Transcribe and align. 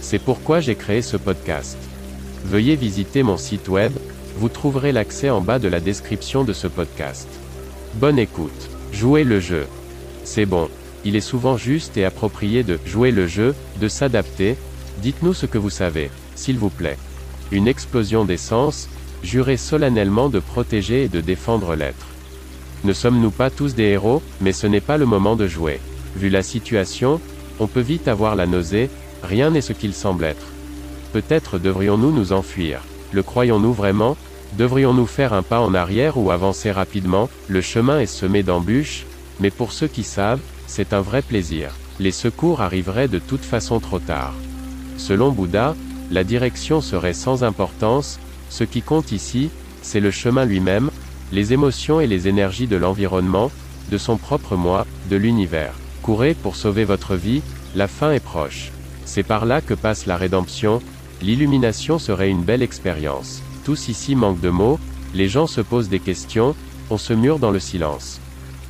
C'est 0.00 0.18
pourquoi 0.18 0.60
j'ai 0.60 0.74
créé 0.74 1.02
ce 1.02 1.16
podcast. 1.16 1.76
Veuillez 2.44 2.76
visiter 2.76 3.22
mon 3.22 3.36
site 3.36 3.68
web, 3.68 3.92
vous 4.36 4.48
trouverez 4.48 4.92
l'accès 4.92 5.30
en 5.30 5.40
bas 5.40 5.58
de 5.58 5.68
la 5.68 5.80
description 5.80 6.44
de 6.44 6.52
ce 6.52 6.68
podcast. 6.68 7.28
Bonne 7.94 8.18
écoute. 8.18 8.70
Jouer 8.92 9.24
le 9.24 9.40
jeu. 9.40 9.66
C'est 10.24 10.46
bon. 10.46 10.68
Il 11.04 11.16
est 11.16 11.20
souvent 11.20 11.56
juste 11.56 11.96
et 11.96 12.04
approprié 12.04 12.62
de 12.62 12.78
jouer 12.86 13.10
le 13.10 13.26
jeu, 13.26 13.54
de 13.80 13.88
s'adapter. 13.88 14.56
Dites-nous 15.02 15.34
ce 15.34 15.46
que 15.46 15.58
vous 15.58 15.70
savez, 15.70 16.10
s'il 16.34 16.58
vous 16.58 16.70
plaît. 16.70 16.98
Une 17.50 17.68
explosion 17.68 18.24
d'essence, 18.24 18.88
jurez 19.22 19.56
solennellement 19.56 20.28
de 20.28 20.38
protéger 20.38 21.04
et 21.04 21.08
de 21.08 21.20
défendre 21.20 21.74
l'être. 21.74 22.06
Ne 22.84 22.92
sommes-nous 22.92 23.30
pas 23.30 23.50
tous 23.50 23.74
des 23.74 23.84
héros, 23.84 24.22
mais 24.40 24.52
ce 24.52 24.66
n'est 24.66 24.80
pas 24.80 24.98
le 24.98 25.06
moment 25.06 25.34
de 25.34 25.48
jouer. 25.48 25.80
Vu 26.16 26.28
la 26.28 26.42
situation, 26.42 27.20
on 27.58 27.66
peut 27.66 27.80
vite 27.80 28.06
avoir 28.06 28.36
la 28.36 28.46
nausée, 28.46 28.90
rien 29.22 29.50
n'est 29.50 29.60
ce 29.60 29.72
qu'il 29.72 29.94
semble 29.94 30.24
être. 30.24 30.46
Peut-être 31.12 31.58
devrions-nous 31.58 32.12
nous 32.12 32.32
enfuir. 32.32 32.80
Le 33.12 33.22
croyons-nous 33.22 33.72
vraiment? 33.72 34.16
Devrions-nous 34.56 35.06
faire 35.06 35.32
un 35.32 35.42
pas 35.42 35.60
en 35.60 35.74
arrière 35.74 36.18
ou 36.18 36.30
avancer 36.30 36.70
rapidement? 36.70 37.28
Le 37.48 37.60
chemin 37.60 38.00
est 38.00 38.06
semé 38.06 38.42
d'embûches, 38.42 39.06
mais 39.40 39.50
pour 39.50 39.72
ceux 39.72 39.88
qui 39.88 40.02
savent, 40.02 40.40
c'est 40.66 40.92
un 40.92 41.00
vrai 41.00 41.22
plaisir. 41.22 41.70
Les 41.98 42.12
secours 42.12 42.60
arriveraient 42.60 43.08
de 43.08 43.18
toute 43.18 43.44
façon 43.44 43.80
trop 43.80 43.98
tard. 43.98 44.34
Selon 44.96 45.30
Bouddha, 45.30 45.74
la 46.10 46.24
direction 46.24 46.80
serait 46.80 47.14
sans 47.14 47.44
importance, 47.44 48.18
ce 48.50 48.64
qui 48.64 48.82
compte 48.82 49.12
ici, 49.12 49.50
c'est 49.82 50.00
le 50.00 50.10
chemin 50.10 50.44
lui-même, 50.44 50.90
les 51.32 51.52
émotions 51.52 52.00
et 52.00 52.06
les 52.06 52.28
énergies 52.28 52.66
de 52.66 52.76
l'environnement, 52.76 53.50
de 53.90 53.98
son 53.98 54.16
propre 54.16 54.56
moi, 54.56 54.86
de 55.10 55.16
l'univers. 55.16 55.74
Courez 56.02 56.34
pour 56.34 56.56
sauver 56.56 56.84
votre 56.84 57.14
vie, 57.14 57.42
la 57.74 57.88
fin 57.88 58.12
est 58.12 58.20
proche. 58.20 58.70
C'est 59.08 59.22
par 59.22 59.46
là 59.46 59.62
que 59.62 59.72
passe 59.72 60.04
la 60.04 60.18
rédemption, 60.18 60.82
l'illumination 61.22 61.98
serait 61.98 62.28
une 62.28 62.42
belle 62.42 62.60
expérience. 62.60 63.40
Tous 63.64 63.88
ici 63.88 64.14
manquent 64.14 64.42
de 64.42 64.50
mots, 64.50 64.78
les 65.14 65.30
gens 65.30 65.46
se 65.46 65.62
posent 65.62 65.88
des 65.88 65.98
questions, 65.98 66.54
on 66.90 66.98
se 66.98 67.14
mure 67.14 67.38
dans 67.38 67.50
le 67.50 67.58
silence. 67.58 68.20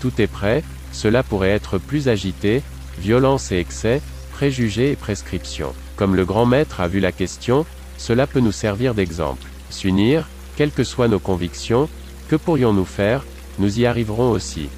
Tout 0.00 0.22
est 0.22 0.26
prêt, 0.26 0.64
cela 0.90 1.22
pourrait 1.22 1.50
être 1.50 1.76
plus 1.76 2.08
agité, 2.08 2.62
violence 2.98 3.52
et 3.52 3.58
excès, 3.58 4.00
préjugés 4.32 4.92
et 4.92 4.96
prescriptions. 4.96 5.74
Comme 5.96 6.16
le 6.16 6.24
grand 6.24 6.46
maître 6.46 6.80
a 6.80 6.88
vu 6.88 6.98
la 6.98 7.12
question, 7.12 7.66
cela 7.98 8.26
peut 8.26 8.40
nous 8.40 8.52
servir 8.52 8.94
d'exemple. 8.94 9.48
S'unir, 9.68 10.26
quelles 10.56 10.72
que 10.72 10.82
soient 10.82 11.08
nos 11.08 11.18
convictions, 11.18 11.90
que 12.30 12.36
pourrions-nous 12.36 12.86
faire 12.86 13.26
Nous 13.58 13.80
y 13.80 13.84
arriverons 13.84 14.30
aussi. 14.30 14.70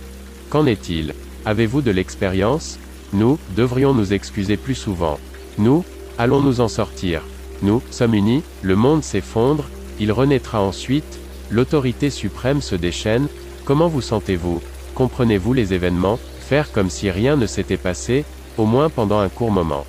Qu'en 0.50 0.66
est-il? 0.66 1.14
Avez-vous 1.44 1.81
de 1.81 1.93
l'expérience? 1.93 2.81
Nous, 3.12 3.38
devrions 3.56 3.94
nous 3.94 4.12
excuser 4.12 4.56
plus 4.56 4.75
souvent. 4.75 5.20
Nous, 5.59 5.84
allons 6.19 6.41
nous 6.41 6.60
en 6.60 6.69
sortir. 6.69 7.22
Nous, 7.62 7.82
sommes 7.91 8.15
unis, 8.15 8.42
le 8.62 8.76
monde 8.76 9.04
s'effondre, 9.04 9.65
il 10.00 10.10
renaîtra 10.10 10.60
ensuite, 10.60 11.19
l'autorité 11.50 12.10
suprême 12.10 12.60
se 12.60 12.75
déchaîne, 12.75 13.28
comment 13.64 13.88
vous 13.88 14.00
sentez-vous? 14.00 14.60
Comprenez-vous 14.94 15.53
les 15.53 15.72
événements? 15.72 16.19
Faire 16.41 16.72
comme 16.72 16.91
si 16.91 17.10
rien 17.10 17.37
ne 17.37 17.47
s'était 17.47 17.76
passé, 17.76 18.25
au 18.59 18.66
moins 18.66 18.91
pendant 18.91 19.19
un 19.19 19.28
court 19.28 19.50
moment. 19.50 19.87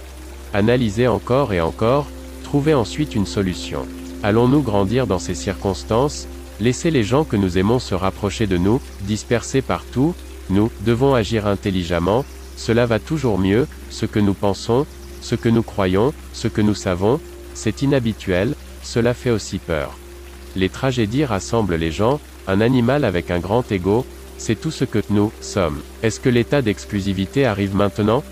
Analyser 0.53 1.07
encore 1.07 1.51
et 1.53 1.61
encore, 1.61 2.07
trouver 2.43 2.73
ensuite 2.73 3.15
une 3.15 3.25
solution. 3.25 3.85
Allons-nous 4.23 4.61
grandir 4.61 5.07
dans 5.07 5.19
ces 5.19 5.35
circonstances? 5.35 6.27
Laisser 6.59 6.91
les 6.91 7.03
gens 7.03 7.25
que 7.25 7.35
nous 7.35 7.57
aimons 7.57 7.79
se 7.79 7.95
rapprocher 7.95 8.47
de 8.47 8.57
nous, 8.57 8.79
dispersés 9.01 9.61
partout, 9.61 10.15
nous 10.49 10.71
devons 10.85 11.13
agir 11.13 11.47
intelligemment, 11.47 12.23
cela 12.55 12.85
va 12.85 12.99
toujours 12.99 13.37
mieux, 13.37 13.67
ce 13.89 14.05
que 14.05 14.19
nous 14.19 14.33
pensons, 14.33 14.85
ce 15.25 15.33
que 15.33 15.49
nous 15.49 15.63
croyons, 15.63 16.13
ce 16.33 16.47
que 16.47 16.61
nous 16.61 16.75
savons, 16.75 17.19
c'est 17.55 17.81
inhabituel, 17.81 18.53
cela 18.83 19.15
fait 19.15 19.31
aussi 19.31 19.57
peur. 19.57 19.97
Les 20.55 20.69
tragédies 20.69 21.25
rassemblent 21.25 21.77
les 21.77 21.91
gens, 21.91 22.19
un 22.47 22.61
animal 22.61 23.03
avec 23.03 23.31
un 23.31 23.39
grand 23.39 23.71
ego, 23.71 24.05
c'est 24.37 24.61
tout 24.61 24.69
ce 24.69 24.85
que 24.85 25.01
nous 25.09 25.31
sommes. 25.41 25.81
Est-ce 26.03 26.19
que 26.19 26.29
l'état 26.29 26.61
d'exclusivité 26.61 27.43
arrive 27.43 27.75
maintenant? 27.75 28.23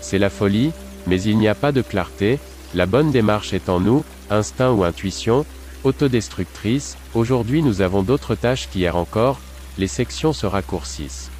C'est 0.00 0.18
la 0.18 0.30
folie, 0.30 0.70
mais 1.06 1.20
il 1.20 1.36
n'y 1.36 1.48
a 1.48 1.54
pas 1.54 1.70
de 1.70 1.82
clarté, 1.82 2.38
la 2.74 2.86
bonne 2.86 3.10
démarche 3.10 3.52
est 3.52 3.68
en 3.68 3.78
nous, 3.78 4.02
instinct 4.30 4.70
ou 4.70 4.84
intuition, 4.84 5.44
autodestructrice, 5.84 6.96
aujourd'hui 7.14 7.62
nous 7.62 7.82
avons 7.82 8.02
d'autres 8.02 8.34
tâches 8.34 8.70
qu'hier 8.70 8.96
encore, 8.96 9.38
les 9.76 9.86
sections 9.86 10.32
se 10.32 10.46
raccourcissent. 10.46 11.30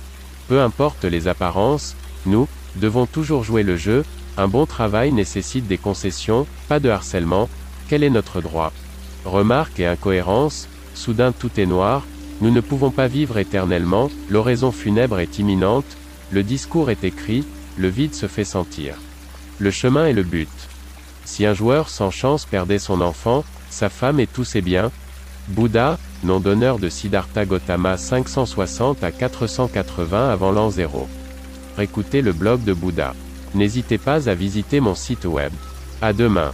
Peu 0.48 0.60
importe 0.60 1.06
les 1.06 1.28
apparences, 1.28 1.96
nous, 2.26 2.46
devons 2.76 3.06
toujours 3.06 3.42
jouer 3.42 3.62
le 3.62 3.78
jeu, 3.78 4.04
un 4.38 4.46
bon 4.46 4.66
travail 4.66 5.12
nécessite 5.12 5.66
des 5.66 5.78
concessions, 5.78 6.46
pas 6.68 6.78
de 6.78 6.88
harcèlement, 6.88 7.48
quel 7.88 8.04
est 8.04 8.10
notre 8.10 8.40
droit? 8.40 8.72
Remarque 9.24 9.80
et 9.80 9.86
incohérence, 9.86 10.68
soudain 10.94 11.32
tout 11.32 11.50
est 11.58 11.66
noir, 11.66 12.06
nous 12.40 12.52
ne 12.52 12.60
pouvons 12.60 12.92
pas 12.92 13.08
vivre 13.08 13.38
éternellement, 13.38 14.10
l'oraison 14.30 14.70
funèbre 14.70 15.18
est 15.18 15.40
imminente, 15.40 15.96
le 16.30 16.44
discours 16.44 16.88
est 16.88 17.02
écrit, 17.02 17.44
le 17.76 17.88
vide 17.88 18.14
se 18.14 18.28
fait 18.28 18.44
sentir. 18.44 18.94
Le 19.58 19.72
chemin 19.72 20.06
est 20.06 20.12
le 20.12 20.22
but. 20.22 20.48
Si 21.24 21.44
un 21.44 21.52
joueur 21.52 21.88
sans 21.88 22.12
chance 22.12 22.46
perdait 22.46 22.78
son 22.78 23.00
enfant, 23.00 23.44
sa 23.70 23.88
femme 23.88 24.20
et 24.20 24.28
tous 24.28 24.44
ses 24.44 24.60
biens, 24.60 24.92
Bouddha, 25.48 25.98
nom 26.22 26.38
d'honneur 26.38 26.78
de 26.78 26.88
Siddhartha 26.88 27.44
Gautama 27.44 27.96
560 27.96 29.02
à 29.02 29.10
480 29.10 30.30
avant 30.30 30.52
l'an 30.52 30.70
0. 30.70 31.08
Écoutez 31.80 32.22
le 32.22 32.32
blog 32.32 32.62
de 32.62 32.72
Bouddha. 32.72 33.14
N'hésitez 33.54 33.98
pas 33.98 34.28
à 34.28 34.34
visiter 34.34 34.80
mon 34.80 34.94
site 34.94 35.24
web. 35.24 35.52
À 36.00 36.12
demain. 36.12 36.52